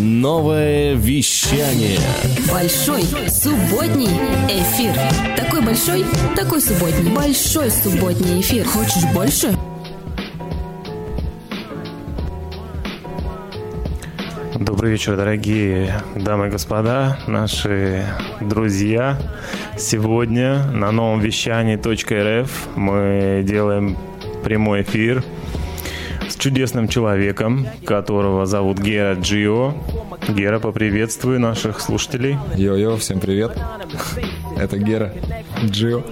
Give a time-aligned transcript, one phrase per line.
[0.00, 1.98] Новое вещание.
[2.52, 4.06] Большой субботний
[4.48, 4.94] эфир.
[5.36, 6.04] Такой большой,
[6.36, 7.12] такой субботний.
[7.12, 8.64] Большой субботний эфир.
[8.64, 9.52] Хочешь больше?
[14.54, 18.06] Добрый вечер, дорогие дамы и господа, наши
[18.40, 19.18] друзья.
[19.76, 23.96] Сегодня на новом вещании .рф мы делаем
[24.44, 25.24] прямой эфир
[26.38, 29.74] чудесным человеком, которого зовут Гера Джио.
[30.28, 32.38] Гера, поприветствуй наших слушателей.
[32.54, 33.56] Йо-йо, всем привет.
[34.56, 35.12] Это Гера
[35.64, 36.02] Джио.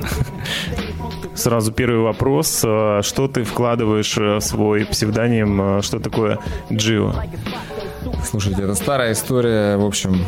[1.35, 2.59] Сразу первый вопрос.
[2.59, 5.83] Что ты вкладываешь в свой псевдоним?
[5.83, 6.39] Что такое
[6.73, 7.13] Джио?
[8.25, 10.25] Слушайте, это старая история, в общем.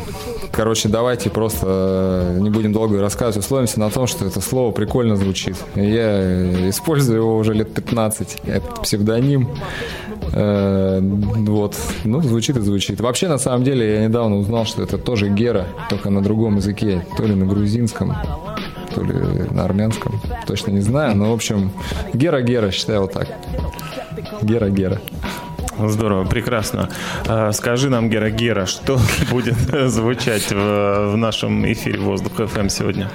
[0.51, 5.55] Короче, давайте просто не будем долго рассказывать, условимся на том, что это слово прикольно звучит.
[5.75, 8.37] Я использую его уже лет 15.
[8.45, 9.49] Это псевдоним.
[10.33, 12.99] Э, вот, ну, звучит и звучит.
[13.01, 17.05] Вообще, на самом деле, я недавно узнал, что это тоже Гера, только на другом языке,
[17.17, 18.15] то ли на грузинском,
[18.93, 19.13] то ли
[19.51, 21.71] на армянском, точно не знаю, но, в общем,
[22.13, 23.27] Гера-Гера, считаю вот так.
[24.41, 24.99] Гера-Гера.
[25.87, 26.89] Здорово, прекрасно.
[27.27, 28.99] А, скажи нам, Гера Гера, что
[29.31, 29.55] будет
[29.89, 33.09] звучать в, в нашем эфире Воздух FM сегодня?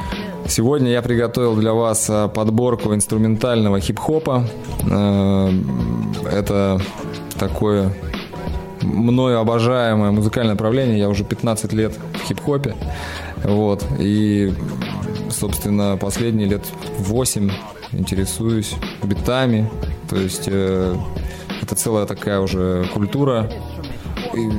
[0.49, 4.47] Сегодня я приготовил для вас а, подборку инструментального хип-хопа.
[4.91, 5.51] А,
[6.31, 6.81] это
[7.39, 7.93] такое
[8.81, 10.99] мною обожаемое музыкальное направление.
[10.99, 12.75] Я уже 15 лет в хип-хопе.
[13.43, 13.85] Вот.
[13.99, 14.55] И,
[15.31, 16.63] собственно, последние лет
[16.99, 17.51] 8
[17.93, 19.71] интересуюсь битами.
[20.09, 20.97] То есть э,
[21.63, 23.51] это целая такая уже культура.
[24.35, 24.51] И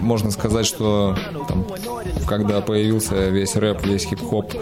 [0.00, 1.16] можно сказать, что
[1.48, 1.66] там,
[2.26, 4.54] когда появился весь рэп, весь хип-хоп,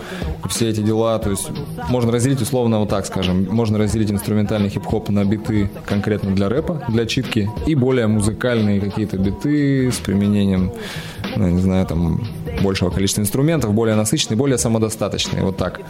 [0.49, 1.49] все эти дела, то есть
[1.89, 6.85] можно разделить условно вот так, скажем, можно разделить инструментальный хип-хоп на биты конкретно для рэпа,
[6.89, 10.73] для читки, и более музыкальные какие-то биты с применением,
[11.37, 12.27] ну, не знаю, там
[12.63, 15.81] большего количества инструментов, более насыщенные, более самодостаточные, вот так,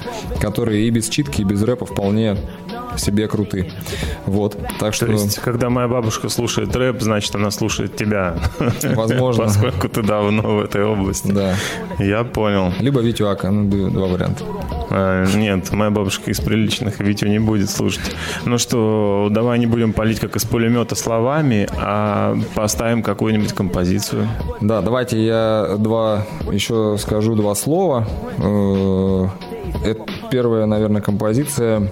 [0.41, 2.36] которые и без читки, и без рэпа вполне
[2.97, 3.71] себе круты.
[4.27, 5.06] Вот, так что...
[5.06, 8.37] То есть, когда моя бабушка слушает рэп, значит, она слушает тебя.
[8.94, 9.44] Возможно.
[9.47, 11.28] Поскольку ты давно в этой области.
[11.31, 11.54] Да.
[11.99, 12.72] Я понял.
[12.81, 14.44] Либо Витю Ака, ну, два варианта.
[14.91, 18.15] А, нет, моя бабушка из приличных, Витю не будет слушать.
[18.44, 24.28] Ну что, давай не будем палить как из пулемета словами, а поставим какую-нибудь композицию.
[24.60, 28.06] Да, давайте я два еще скажу два слова.
[28.38, 29.27] Э,
[29.84, 31.91] это первая, наверное, композиция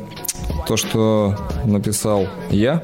[0.67, 2.83] то, что написал я.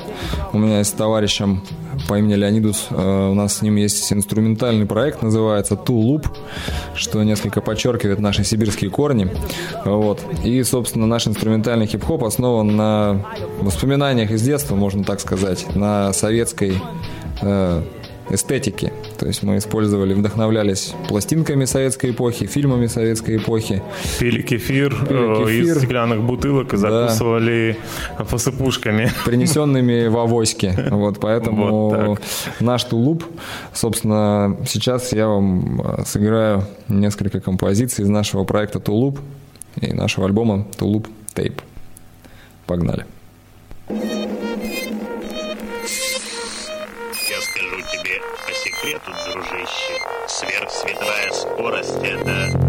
[0.53, 1.63] У меня есть товарищем
[2.07, 2.89] по имени Леонидус.
[2.91, 6.29] Э, у нас с ним есть инструментальный проект, называется Тулуп,
[6.95, 9.31] что несколько подчеркивает наши сибирские корни.
[9.85, 10.21] Вот.
[10.45, 13.27] И, собственно, наш инструментальный хип-хоп основан на
[13.61, 16.81] воспоминаниях из детства, можно так сказать, на советской
[17.43, 17.83] э,
[18.31, 18.93] эстетики.
[19.19, 23.83] То есть мы использовали, вдохновлялись пластинками советской эпохи, фильмами советской эпохи.
[24.19, 25.77] Пили кефир, Пили э, кефир.
[25.77, 27.77] из стеклянных бутылок и закусывали
[28.16, 28.25] да.
[28.25, 29.11] посыпушками.
[29.25, 30.89] Принесенными в авоське.
[30.91, 32.21] Вот, поэтому вот
[32.61, 33.25] наш тулуп,
[33.72, 39.21] собственно, сейчас я вам э, сыграю несколько композиций из нашего проекта Тулуп
[39.81, 41.60] и нашего альбома Тулуп Тейп.
[42.66, 43.06] Погнали.
[48.55, 50.01] Секрету, дружище.
[50.27, 52.68] Сверхсветовая скорость— это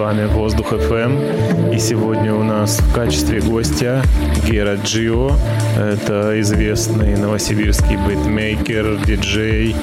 [0.00, 1.74] вами Воздух FM.
[1.74, 4.02] И сегодня у нас в качестве гостя
[4.46, 5.32] Гера Джио.
[5.76, 9.76] Это известный новосибирский битмейкер, диджей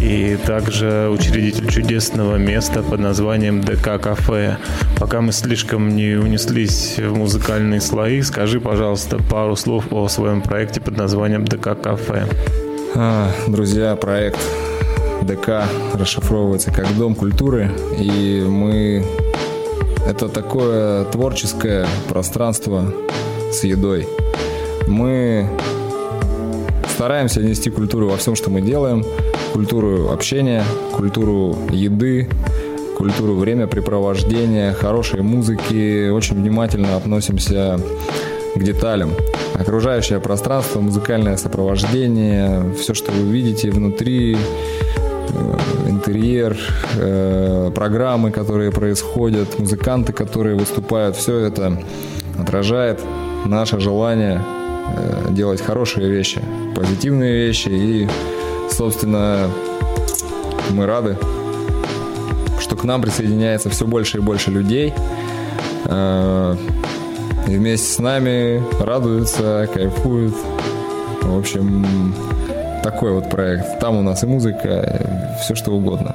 [0.00, 4.56] и также учредитель чудесного места под названием ДК Кафе.
[4.98, 10.80] Пока мы слишком не унеслись в музыкальные слои, скажи, пожалуйста, пару слов о своем проекте
[10.80, 12.26] под названием ДК Кафе.
[12.94, 14.40] А, Друзья, проект
[15.20, 19.04] ДК расшифровывается как Дом культуры, и мы...
[20.08, 22.94] Это такое творческое пространство
[23.52, 24.08] с едой.
[24.86, 25.46] Мы
[26.88, 29.04] стараемся нести культуру во всем, что мы делаем.
[29.52, 30.64] Культуру общения,
[30.96, 32.26] культуру еды,
[32.96, 36.08] культуру времяпрепровождения, хорошей музыки.
[36.08, 37.78] Очень внимательно относимся
[38.54, 39.10] к деталям.
[39.56, 45.58] Окружающее пространство, музыкальное сопровождение, все, что вы видите внутри, э,
[46.08, 46.56] интерьер,
[46.96, 51.82] э, программы, которые происходят, музыканты, которые выступают, все это
[52.38, 53.00] отражает
[53.44, 54.42] наше желание
[54.96, 56.40] э, делать хорошие вещи,
[56.74, 58.08] позитивные вещи и,
[58.70, 59.50] собственно,
[60.70, 61.18] мы рады,
[62.58, 64.94] что к нам присоединяется все больше и больше людей.
[65.84, 66.56] Э,
[67.46, 70.34] и вместе с нами радуются, кайфуют.
[71.22, 72.14] В общем,
[72.90, 73.78] такой вот проект.
[73.80, 75.00] Там у нас и музыка,
[75.40, 76.14] все что угодно.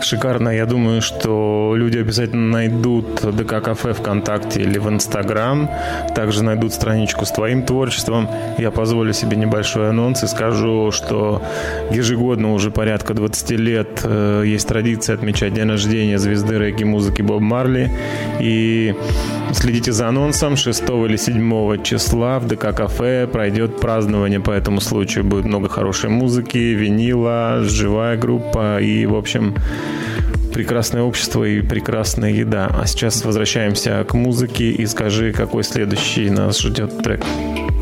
[0.00, 0.50] Шикарно.
[0.50, 5.70] Я думаю, что люди обязательно найдут ДК Кафе ВКонтакте или в Инстаграм.
[6.14, 8.28] Также найдут страничку с твоим творчеством.
[8.58, 11.42] Я позволю себе небольшой анонс и скажу, что
[11.90, 17.90] ежегодно уже порядка 20 лет э, есть традиция отмечать день рождения звезды регги-музыки Боб Марли.
[18.40, 18.94] И
[19.52, 20.56] следите за анонсом.
[20.56, 25.24] 6 или 7 числа в ДК Кафе пройдет празднование по этому случаю.
[25.24, 29.54] Будет много хорошей музыки, винила, живая группа и, в общем,
[30.56, 32.74] прекрасное общество и прекрасная еда.
[32.80, 37.26] А сейчас возвращаемся к музыке и скажи, какой следующий нас ждет трек.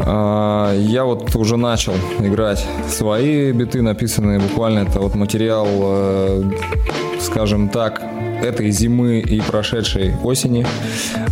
[0.01, 6.51] А, я вот уже начал играть свои биты, написанные буквально это вот материал, э,
[7.21, 8.03] скажем так,
[8.43, 10.67] этой зимы и прошедшей осени.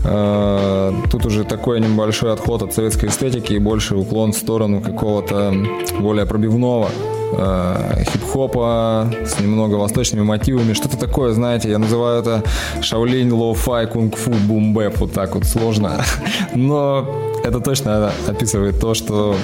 [0.04, 5.52] А, тут уже такой небольшой отход от советской эстетики и больше уклон в сторону какого-то
[5.98, 6.88] более пробивного
[7.32, 10.72] э, хип-хопа с немного восточными мотивами.
[10.72, 12.42] Что-то такое, знаете, я называю это
[12.80, 14.98] шаолинь, lo-fi, кунг-фу, boom bap.
[14.98, 16.04] Вот так вот сложно.
[16.54, 17.08] Но
[17.44, 19.36] это точно описывает то, что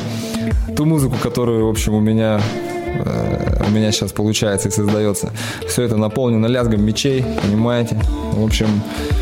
[0.76, 2.40] ту музыку, которую, в общем, у меня
[3.04, 5.32] Э, у меня сейчас получается и создается.
[5.66, 8.00] Все это наполнено лязгом мечей, понимаете?
[8.32, 8.66] В общем...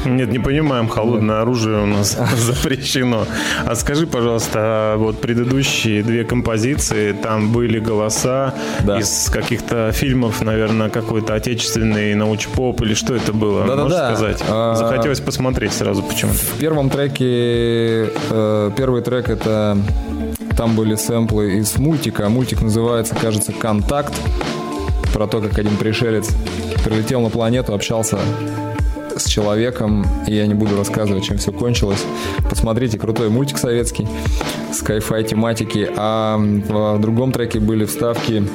[0.05, 3.27] Нет, не понимаем, холодное оружие у нас запрещено.
[3.65, 8.99] А скажи, пожалуйста, вот предыдущие две композиции, там были голоса да.
[8.99, 13.67] из каких-то фильмов, наверное, какой-то отечественный научпоп или что это было?
[13.67, 14.17] Да, Можешь да, да.
[14.17, 14.45] сказать?
[14.49, 14.75] А...
[14.75, 16.39] Захотелось посмотреть сразу почему-то.
[16.39, 19.77] В первом треке, э, первый трек это
[20.57, 22.29] там были сэмплы из мультика.
[22.29, 24.15] Мультик называется, кажется, «Контакт».
[25.13, 26.31] Про то, как один пришелец
[26.85, 28.19] прилетел на планету, общался
[29.17, 32.05] с человеком, и я не буду рассказывать, чем все кончилось.
[32.51, 34.07] Посмотрите, крутой мультик советский
[34.73, 35.91] с кайфай тематики.
[35.97, 38.47] А в другом треке были вставки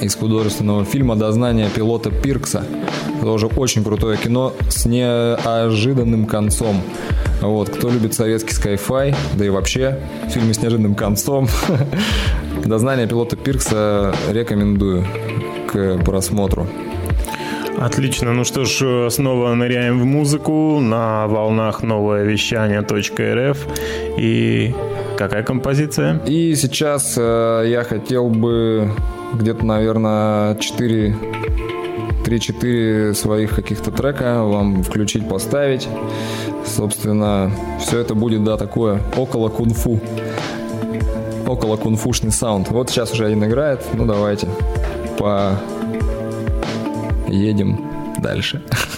[0.00, 2.64] из художественного фильма «Дознание пилота Пиркса».
[3.20, 6.82] Тоже очень крутое кино с неожиданным концом.
[7.40, 11.48] Вот, кто любит советский скайфай, да и вообще фильмы с неожиданным концом,
[12.64, 15.06] «Дознание пилота Пиркса» рекомендую
[15.70, 16.66] к просмотру.
[17.78, 18.32] Отлично.
[18.32, 23.58] Ну что ж, снова ныряем в музыку на волнах новое вещание .рф.
[24.18, 24.74] И
[25.16, 26.20] какая композиция?
[26.26, 28.90] И сейчас э, я хотел бы
[29.34, 31.16] где-то, наверное, 4
[32.24, 35.88] 3-4 своих каких-то трека вам включить, поставить.
[36.68, 40.00] Собственно, все это будет, да, такое около кунг-фу.
[41.46, 42.68] Около кунг-фушный саунд.
[42.70, 43.80] Вот сейчас уже один играет.
[43.94, 44.48] Ну, давайте
[47.26, 47.80] поедем
[48.22, 48.62] дальше.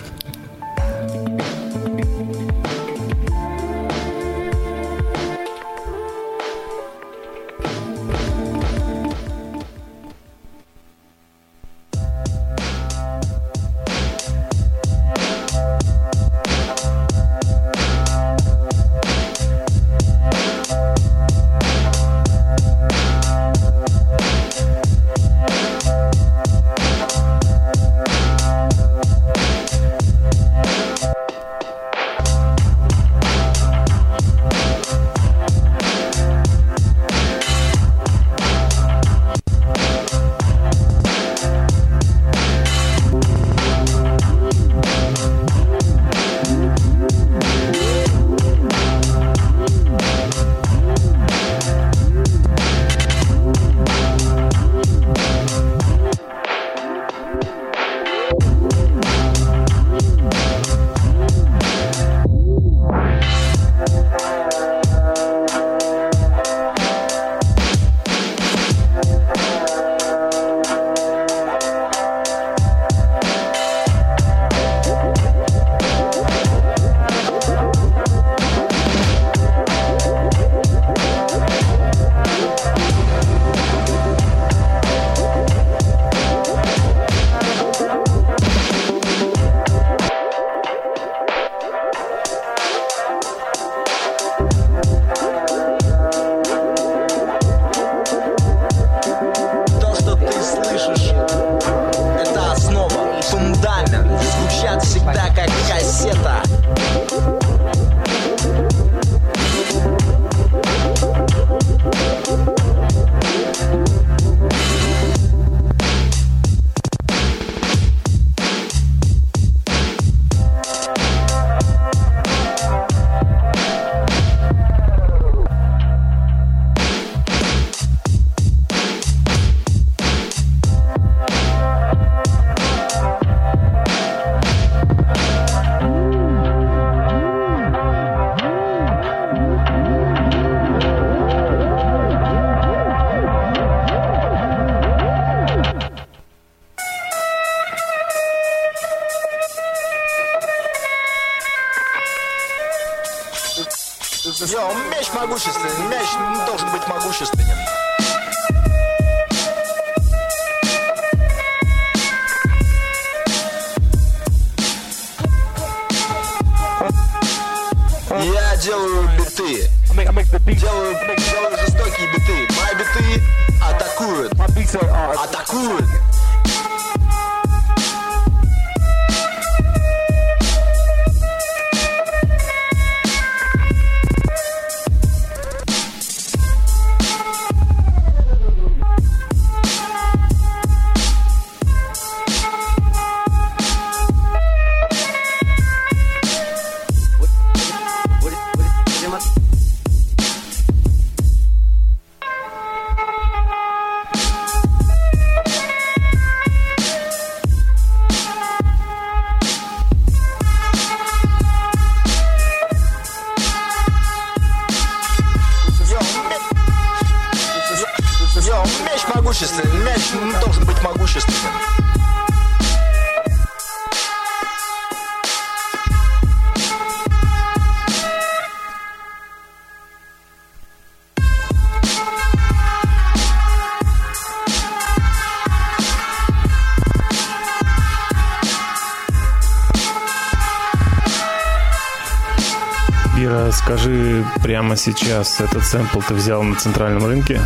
[244.51, 247.41] прямо сейчас, этот сэмпл ты взял на центральном рынке?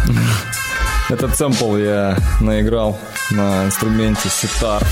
[1.10, 2.98] Этот сэмпл я наиграл
[3.30, 4.82] на инструменте ситар.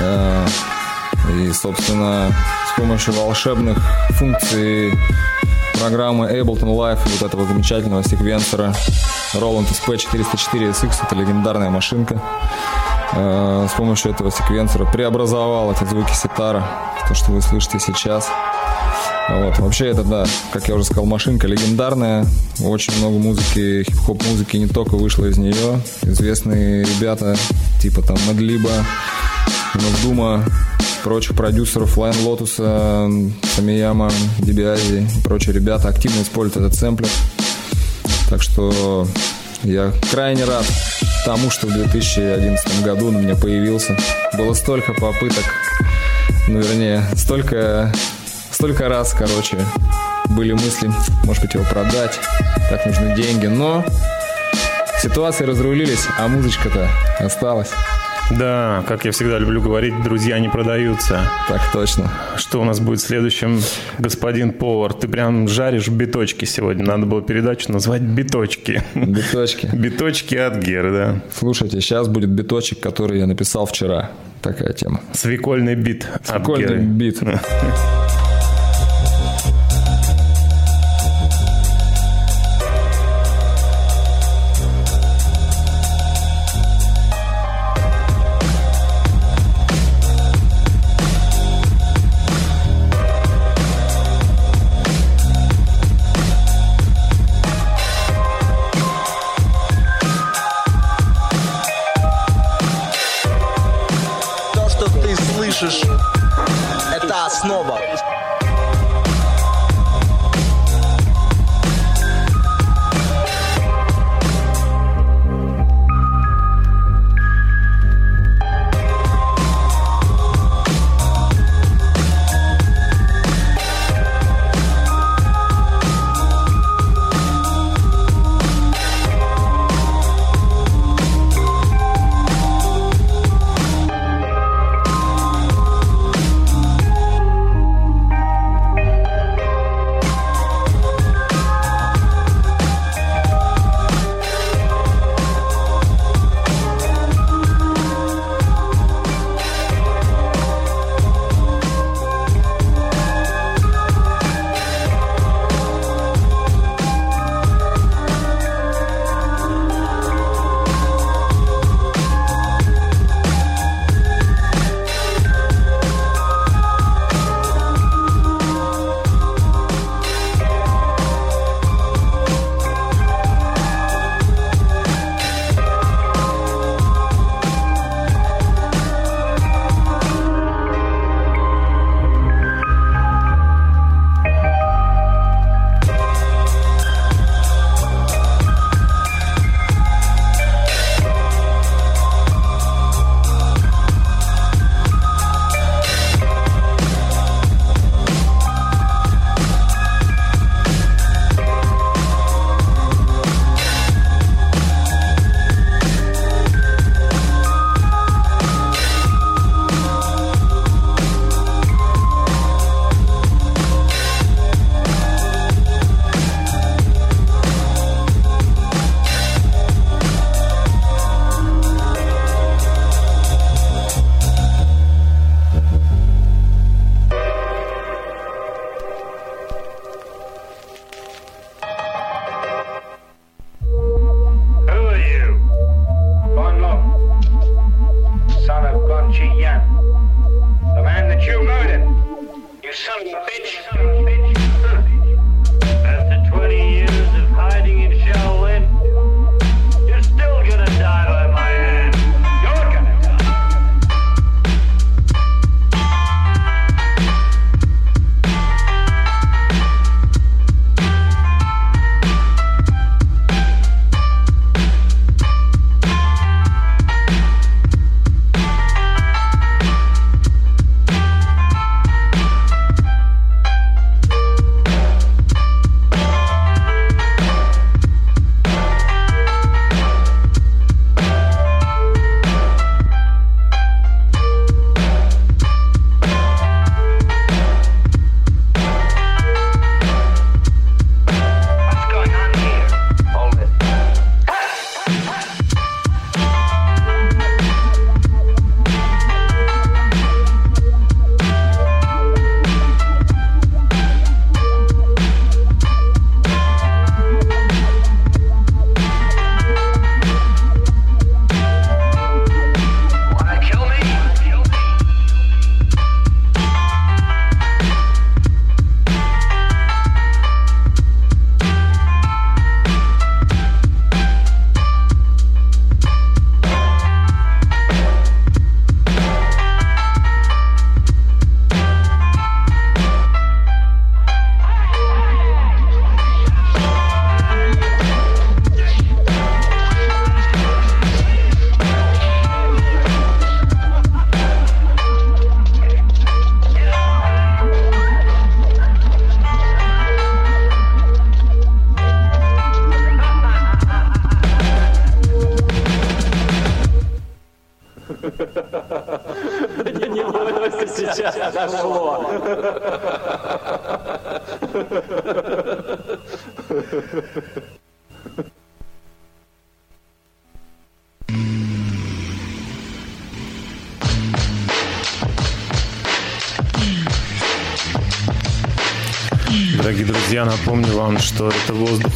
[0.00, 0.46] Э,
[1.34, 2.32] И, собственно,
[2.72, 3.76] с помощью волшебных
[4.12, 4.98] функций
[5.78, 8.72] программы Ableton Live вот этого замечательного секвенсора
[9.34, 12.18] Roland SP404SX, это легендарная машинка.
[13.12, 16.64] Э, С помощью этого секвенсора преобразовал эти звуки ситара,
[17.06, 18.30] то, что вы слышите сейчас.
[19.28, 19.58] Вот.
[19.58, 22.26] Вообще это, да, как я уже сказал, машинка легендарная.
[22.62, 25.80] Очень много музыки, хип-хоп музыки не только вышло из нее.
[26.02, 27.36] Известные ребята,
[27.80, 28.70] типа там Madlib
[30.02, 30.44] а, Doom а,
[31.02, 33.08] прочих продюсеров Flying Lotus
[33.54, 37.08] а, Samiyam а, Dibiase и прочие ребята активно используют этот сэмплер.
[38.28, 39.06] Так что
[39.62, 40.64] я крайне рад
[41.24, 43.96] тому, что в 2011 году он у меня появился.
[44.36, 45.44] Было столько попыток,
[46.48, 47.92] ну, вернее, столько,
[48.62, 49.58] столько раз, короче,
[50.36, 50.88] были мысли,
[51.24, 52.20] может быть, его продать,
[52.70, 53.84] так нужны деньги, но
[55.00, 57.70] ситуации разрулились, а музычка-то осталась.
[58.30, 61.28] Да, как я всегда люблю говорить, друзья не продаются.
[61.48, 62.12] Так точно.
[62.36, 63.60] Что у нас будет следующим,
[63.98, 64.92] господин повар?
[64.94, 66.84] Ты прям жаришь биточки сегодня.
[66.84, 68.84] Надо было передачу назвать «Биточки».
[68.94, 69.66] Биточки.
[69.72, 71.20] Биточки от Геры, да.
[71.36, 74.12] Слушайте, сейчас будет биточек, который я написал вчера.
[74.40, 75.00] Такая тема.
[75.14, 76.80] Свекольный бит от Прикольный Геры.
[76.80, 77.22] бит.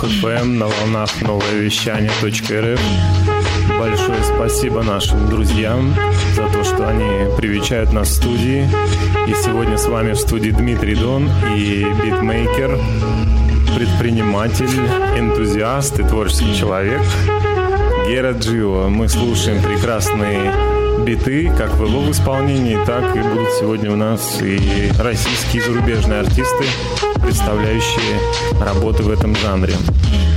[0.08, 2.80] ФМ на волнах новое вещание .рф.
[3.78, 5.94] Большое спасибо нашим друзьям
[6.34, 8.68] за то, что они привечают нас в студии.
[9.26, 12.78] И сегодня с вами в студии Дмитрий Дон и битмейкер,
[13.74, 14.70] предприниматель,
[15.16, 17.02] энтузиаст и творческий человек
[18.06, 18.88] Гера Джио.
[18.88, 20.52] Мы слушаем прекрасные
[21.04, 26.20] биты, как в его исполнении, так и будут сегодня у нас и российские и зарубежные
[26.20, 26.64] артисты,
[27.26, 28.20] представляющие
[28.60, 29.74] работы в этом жанре.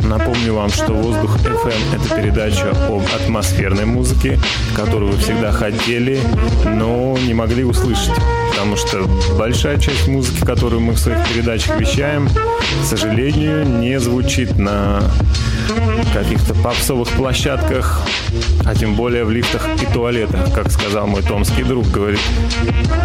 [0.04, 4.39] Напомню вам, что «Воздух FM»— это передача об атмосферной музыке,
[4.75, 6.19] которую вы всегда хотели,
[6.65, 8.15] но не могли услышать.
[8.49, 14.58] Потому что большая часть музыки, которую мы в своих передачах вещаем, к сожалению, не звучит
[14.58, 15.04] на
[16.14, 18.02] каких-то попсовых площадках,
[18.66, 20.54] а тем более в лифтах и туалетах.
[20.54, 22.20] Как сказал мой томский друг, говорит,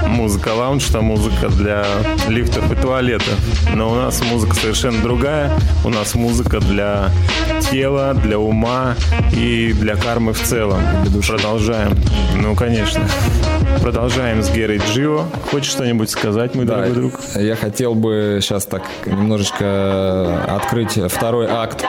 [0.07, 1.85] музыка лаунж, это музыка для
[2.29, 3.39] лифтов и туалетов.
[3.75, 5.53] Но у нас музыка совершенно другая.
[5.85, 7.11] У нас музыка для
[7.71, 8.95] тела, для ума
[9.33, 10.81] и для кармы в целом.
[11.27, 11.97] Продолжаем.
[12.37, 13.09] Ну, конечно.
[13.81, 15.25] Продолжаем с Герой Джио.
[15.51, 17.21] Хочешь что-нибудь сказать, мой Да, дорогой друг?
[17.35, 21.85] Я хотел бы сейчас так немножечко открыть второй акт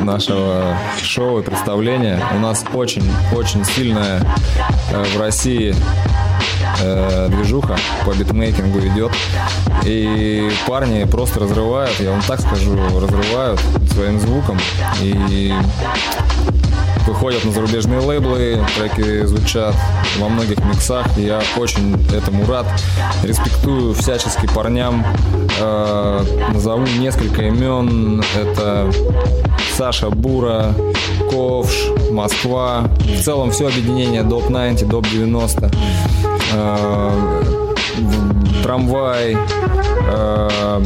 [0.00, 2.20] нашего шоу и представления.
[2.34, 4.20] У нас очень-очень сильная
[4.90, 5.74] э, в России
[6.82, 9.12] э, движуха по битмейкингу идет.
[9.84, 13.60] И парни просто разрывают, я вам так скажу, разрывают
[13.92, 14.58] своим звуком.
[15.02, 15.52] И
[17.06, 19.74] выходят на зарубежные лейблы, треки звучат
[20.18, 21.06] во многих миксах.
[21.16, 22.66] Я очень этому рад.
[23.22, 25.04] Респектую всячески парням.
[25.60, 28.22] Э, назову несколько имен.
[28.36, 28.90] Это
[29.76, 30.74] Саша Бура,
[31.30, 32.88] Ковш, Москва.
[33.00, 35.70] В целом все объединение Dope 90, Dope 90.
[36.52, 37.42] Э,
[38.62, 39.36] Трамвай.
[40.06, 40.82] э,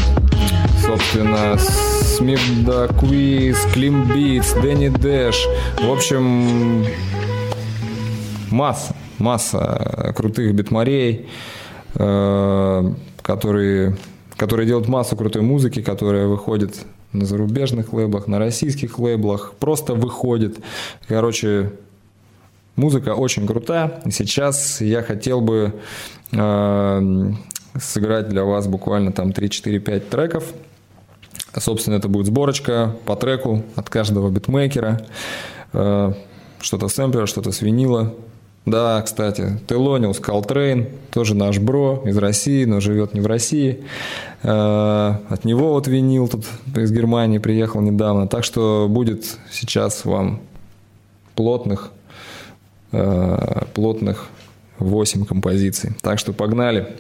[0.84, 5.46] собственно, Смит да Квиз, Klim Beats, Дэнни Дэш.
[5.80, 6.84] В общем,
[8.50, 11.28] масса, масса крутых битмарей,
[11.94, 13.96] э, которые,
[14.36, 20.58] которые делают массу крутой музыки, которая выходит на зарубежных лейблах, на российских лейблах, просто выходит.
[21.06, 21.72] Короче,
[22.76, 24.00] музыка очень крутая.
[24.04, 25.74] И сейчас я хотел бы
[26.32, 27.32] э,
[27.80, 30.52] сыграть для вас буквально там 3-4-5 треков.
[31.57, 35.01] Собственно, это будет сборочка по треку от каждого битмейкера.
[35.72, 36.12] Э,
[36.61, 38.14] Что-то сэмплера, что-то с винила.
[38.66, 43.85] Да, кстати, Телониус Колтрейн, тоже наш бро из России, но живет не в России.
[44.42, 46.44] Э, От него вот винил тут
[46.77, 48.29] из Германии приехал недавно.
[48.29, 50.40] Так что будет сейчас вам
[51.35, 51.92] плотных,
[52.92, 54.27] э, плотных
[54.79, 55.92] 8 композиций.
[56.03, 56.96] Так что погнали.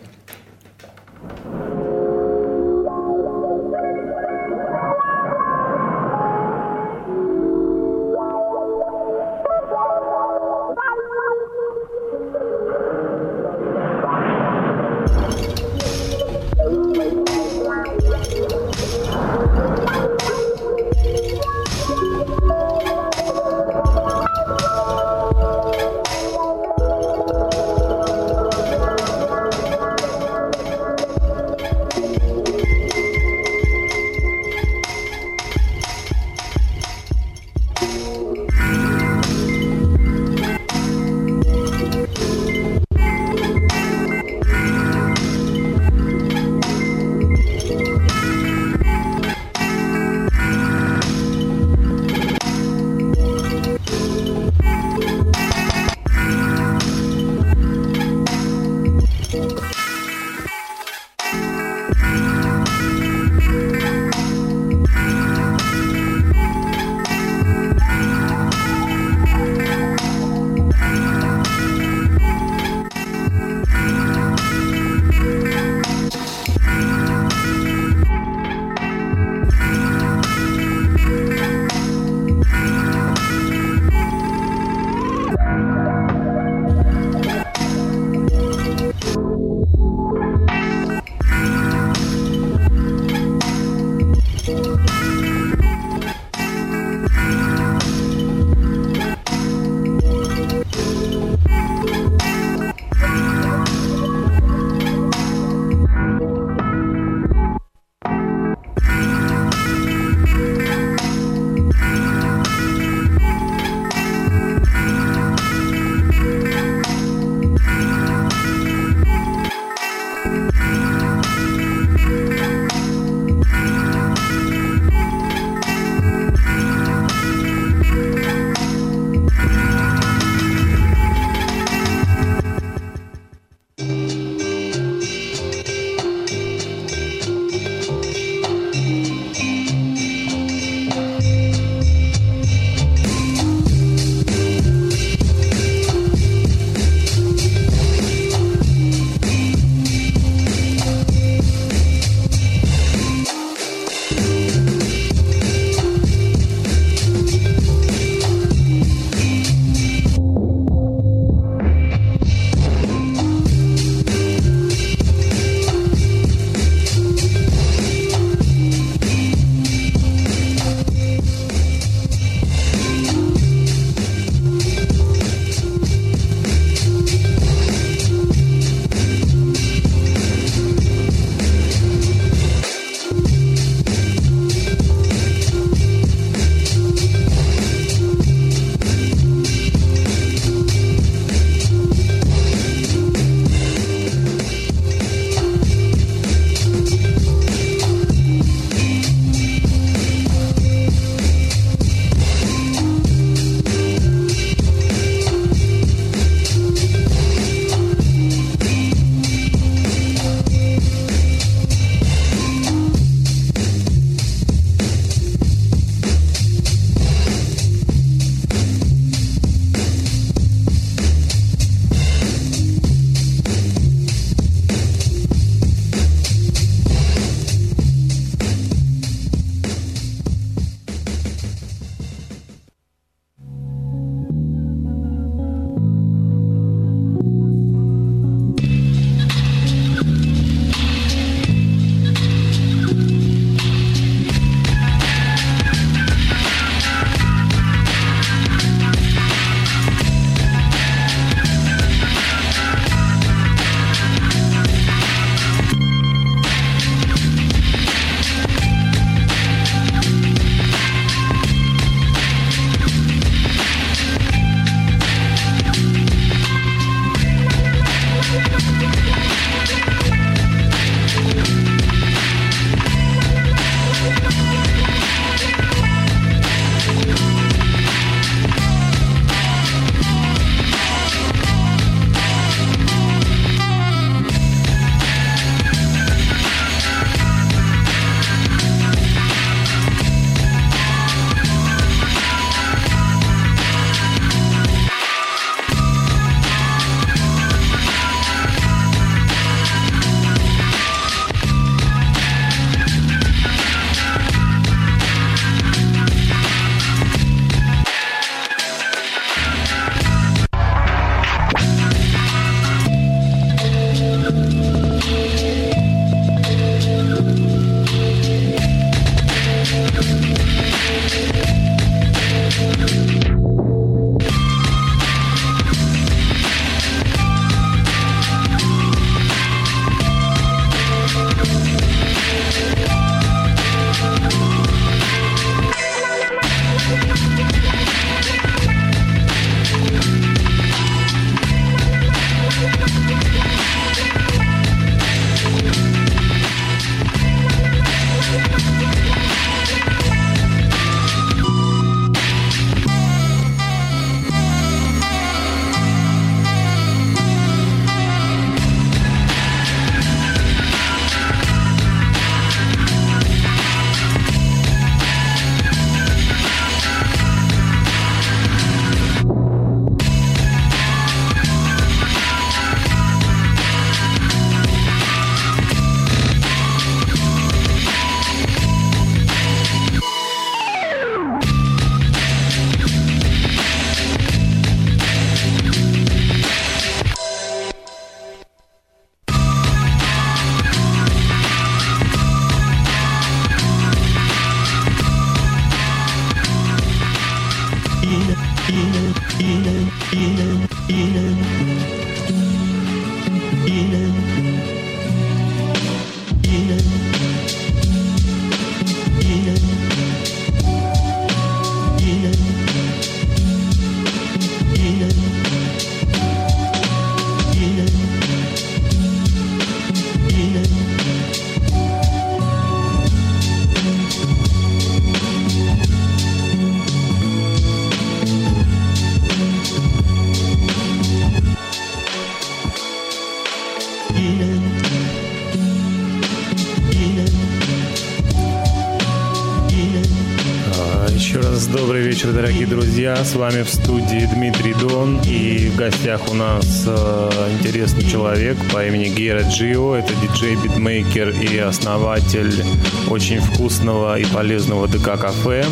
[442.28, 443.16] Вечер, дорогие друзья.
[443.24, 445.20] С вами в студии Дмитрий Дон.
[445.24, 449.96] И в гостях у нас э, интересный человек по имени Гера Джио.
[449.96, 452.64] Это диджей, битмейкер и основатель
[453.08, 455.64] очень вкусного и полезного ДК Кафе.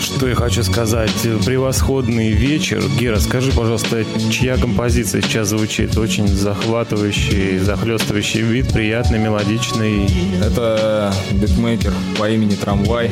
[0.00, 1.10] Что я хочу сказать?
[1.44, 2.82] Превосходный вечер.
[2.98, 5.96] Гера, скажи, пожалуйста, чья композиция сейчас звучит?
[5.96, 10.06] Очень захватывающий, захлестывающий бит, приятный, мелодичный.
[10.44, 13.10] Это битмейкер по имени Трамвай.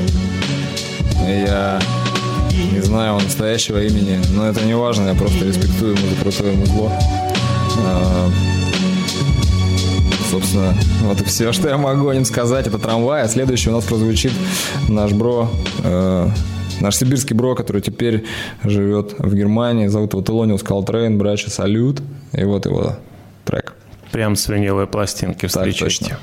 [1.27, 1.81] Я
[2.73, 6.53] не знаю его настоящего имени, но это не важно, я просто респектую ему за крутое
[6.55, 6.93] музло.
[7.79, 8.31] А,
[10.31, 12.67] Собственно, вот и все, что я могу о нем сказать.
[12.67, 14.33] Это трамвай, а следующий у нас прозвучит
[14.89, 15.49] наш бро,
[15.85, 16.29] э,
[16.81, 18.25] наш сибирский бро, который теперь
[18.65, 19.87] живет в Германии.
[19.87, 22.03] Зовут его Thelonious Coltrane, братья Салют.
[22.33, 22.97] И вот его
[23.45, 23.75] трек.
[24.11, 25.85] Прям с виниловой пластинки Так встречайте.
[25.85, 26.19] точно.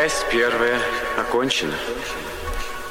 [0.00, 0.80] Часть первая
[1.18, 1.74] окончена.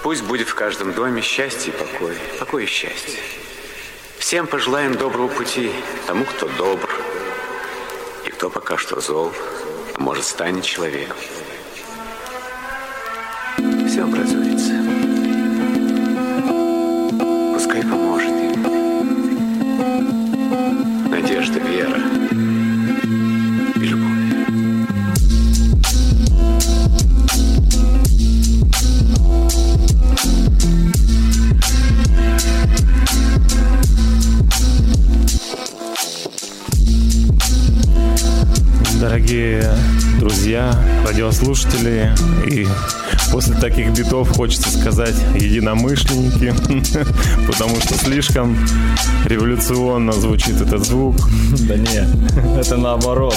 [0.04, 2.16] Пусть будет в каждом доме счастье и покой.
[2.38, 3.20] Покой и счастье.
[4.20, 5.72] Всем пожелаем доброго пути
[6.06, 6.88] тому, кто добр,
[8.28, 9.34] и кто пока что зол,
[9.96, 11.18] а может станет человеком.
[41.50, 42.10] Радиослушатели
[42.48, 42.68] и
[43.32, 46.54] после таких битов хочется сказать единомышленники,
[47.48, 48.58] потому что слишком
[49.26, 51.16] революционно звучит этот звук.
[51.68, 52.08] Да не,
[52.60, 53.36] это наоборот.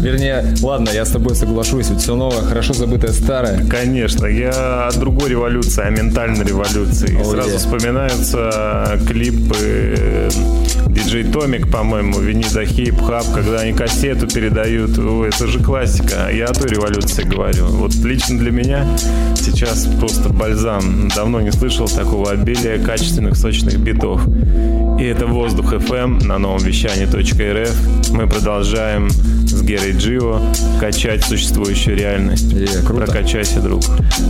[0.00, 3.66] Вернее, ладно, я с тобой соглашусь, ведь все новое, хорошо забытое старое.
[3.66, 7.22] Конечно, я от другой революции, о ментальной революции.
[7.22, 10.30] Сразу вспоминаются клипы
[11.10, 14.96] диджей Томик, по-моему, Венида Хип Хап, когда они кассету передают.
[14.96, 16.30] Ой, это же классика.
[16.32, 17.66] Я о той революции говорю.
[17.66, 18.86] Вот лично для меня
[19.36, 21.08] сейчас просто бальзам.
[21.08, 24.22] Давно не слышал такого обилия качественных, сочных битов.
[25.00, 28.10] И это «Воздух FM на новом вещании .рф.
[28.12, 30.40] Мы продолжаем с Герой Джио
[30.78, 32.52] качать существующую реальность.
[32.52, 33.06] Е, круто.
[33.06, 33.82] Прокачайся, друг.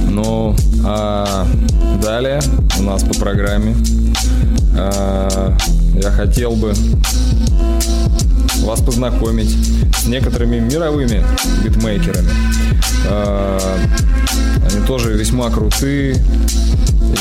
[0.09, 0.57] Ну,
[0.87, 1.47] а
[2.03, 2.41] далее
[2.79, 3.75] у нас по программе
[4.79, 5.55] а,
[5.95, 6.73] я хотел бы
[8.63, 9.55] вас познакомить
[9.97, 11.25] с некоторыми мировыми
[11.65, 12.31] битмейкерами.
[13.09, 13.79] А,
[14.71, 16.17] Они тоже весьма крутые.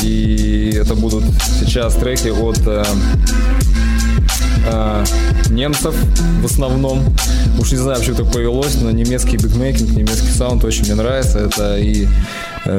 [0.04, 1.24] И это будут
[1.60, 2.86] сейчас треки от а,
[4.68, 5.04] а,
[5.50, 5.96] немцев
[6.42, 7.04] в основном.
[7.58, 11.40] Уж не знаю, почему так повелось, но немецкий битмейкинг, немецкий саунд очень мне нравится.
[11.40, 12.08] Это и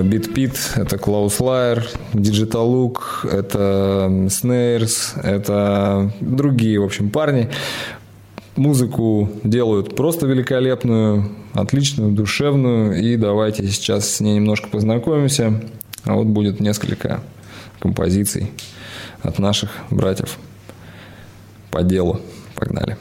[0.02, 7.50] Битпит, это Klaus Layer, Look, это Snares, это другие, в общем, парни.
[8.56, 13.00] Музыку делают просто великолепную, отличную, душевную.
[13.00, 15.62] И давайте сейчас с ней немножко познакомимся.
[16.04, 17.20] А вот будет несколько
[17.78, 18.50] композиций
[19.22, 20.38] от наших братьев
[21.70, 22.20] по делу.
[22.54, 22.96] Погнали.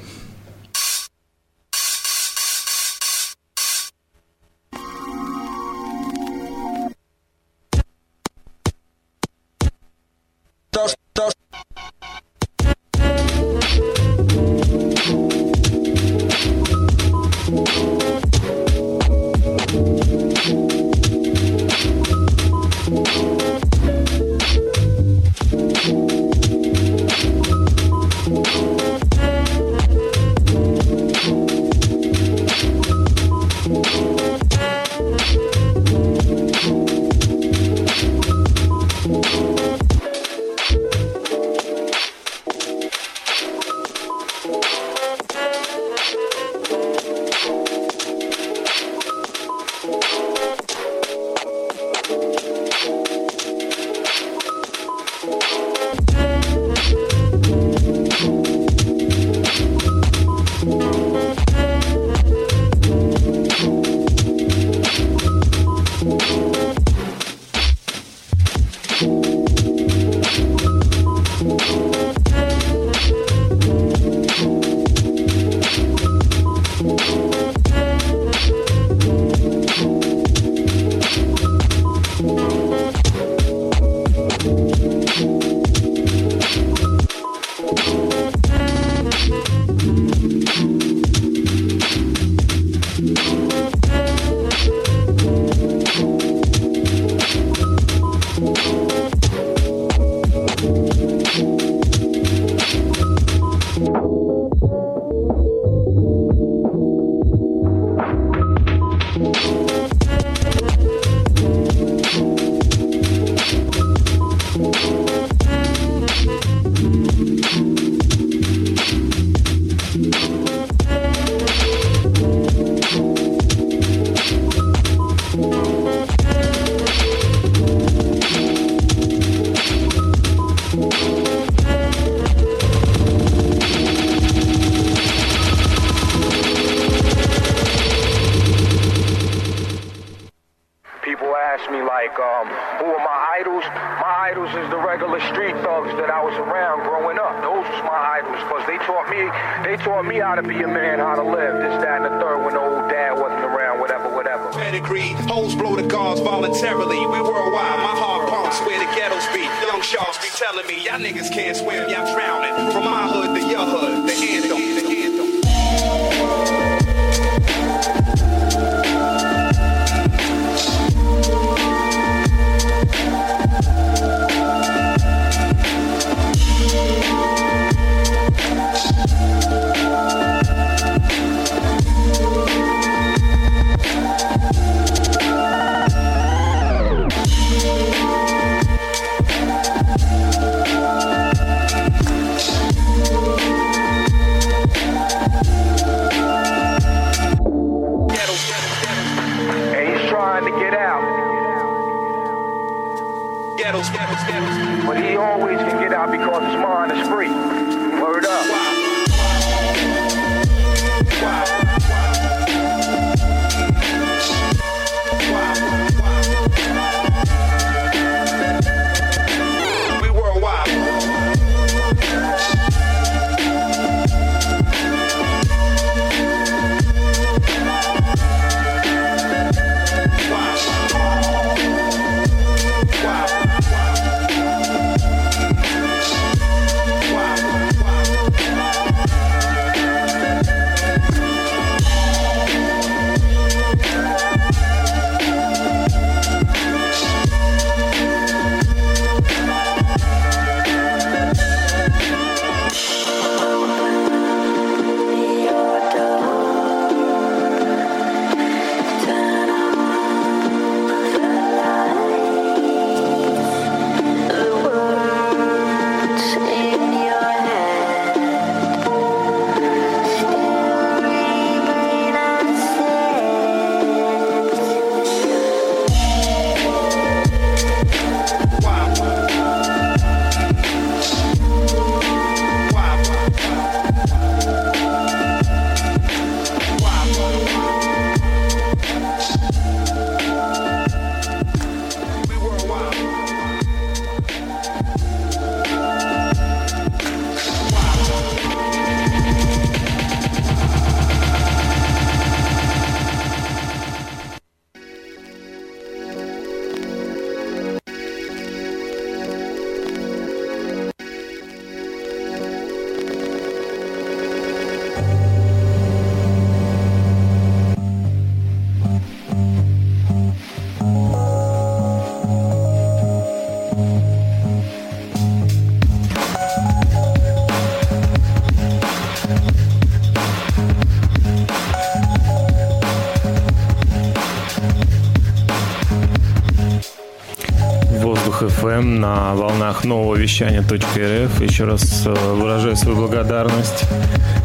[338.62, 341.41] FM на волнах нового вещания .рф.
[341.41, 343.86] Еще раз э, выражаю свою благодарность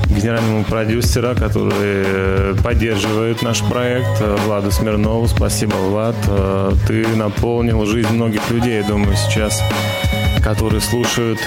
[0.09, 5.27] генеральному продюсеру, который э, поддерживает наш проект, э, Владу Смирнову.
[5.27, 6.15] Спасибо, Влад.
[6.87, 9.61] Ты наполнил жизнь многих людей, я думаю, сейчас,
[10.43, 11.41] которые слушают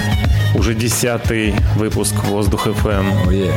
[0.54, 3.50] уже десятый выпуск Воздух FM.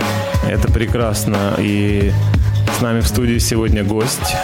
[0.47, 1.55] Это прекрасно.
[1.57, 2.13] И
[2.81, 4.35] с нами в студии сегодня гость.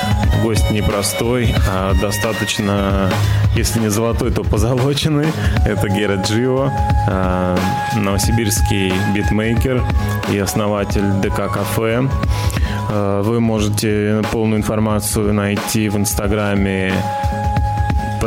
[0.44, 3.10] Гость непростой, а достаточно,
[3.56, 5.26] если не золотой, то позолоченный.
[5.66, 6.70] Это Гера Джио,
[7.10, 7.58] а,
[7.96, 9.84] новосибирский битмейкер
[10.32, 12.08] и основатель ДК Кафе.
[12.92, 16.94] А, Вы можете полную информацию найти в инстаграме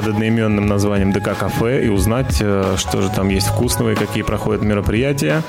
[0.01, 4.23] под одноименным названием ДК Кафе и узнать, э, что же там есть вкусного и какие
[4.23, 5.43] проходят мероприятия.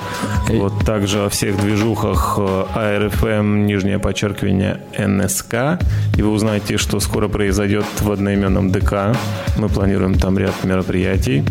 [0.50, 5.82] Вот также о всех движухах э, АРФМ, нижнее подчеркивание НСК.
[6.18, 9.16] И вы узнаете, что скоро произойдет в одноименном ДК.
[9.58, 11.46] Мы планируем там ряд мероприятий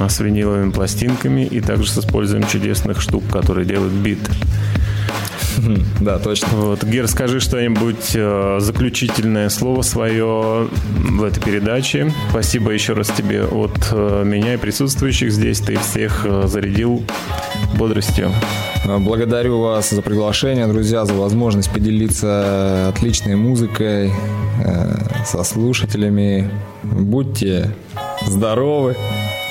[0.00, 4.20] а, с виниловыми пластинками и также с использованием чудесных штук, которые делают бит.
[6.00, 6.48] Да, точно.
[6.52, 10.68] Вот, Гер, скажи что-нибудь, э, заключительное слово свое
[11.10, 12.12] в этой передаче.
[12.30, 15.60] Спасибо еще раз тебе от э, меня и присутствующих здесь.
[15.60, 17.02] Ты всех э, зарядил
[17.78, 18.30] бодростью.
[18.84, 24.12] Благодарю вас за приглашение, друзья, за возможность поделиться отличной музыкой
[25.24, 26.48] со слушателями.
[26.84, 27.72] Будьте
[28.26, 28.96] здоровы,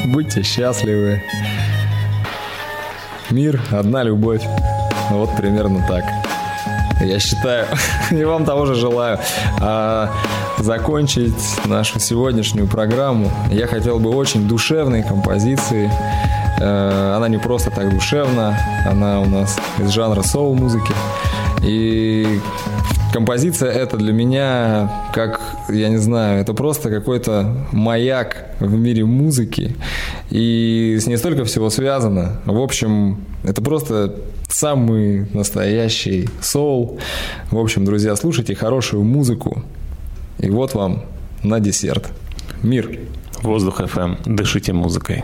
[0.06, 1.22] будьте счастливы.
[3.30, 4.44] Мир, одна любовь.
[5.12, 6.04] Вот примерно так.
[7.02, 7.68] Я считаю,
[8.12, 9.20] и вам того же желаю.
[9.62, 10.12] А
[10.60, 11.36] закончить
[11.66, 15.92] нашу сегодняшнюю программу я хотел бы очень душевной композиции
[16.60, 20.94] Э, она не просто так душевна, она у нас из жанра соул-музыки.
[21.64, 22.40] И
[23.12, 29.76] композиция это для меня как, я не знаю, это просто какой-то маяк в мире музыки.
[30.30, 32.40] И с ней столько всего связано.
[32.46, 34.16] В общем, это просто
[34.56, 37.00] самый настоящий соул.
[37.52, 39.64] В общем, друзья, слушайте хорошую музыку.
[40.40, 41.04] И вот вам
[41.44, 42.10] на десерт.
[42.64, 43.00] Мир.
[43.42, 44.18] Воздух FM.
[44.26, 45.24] Дышите музыкой.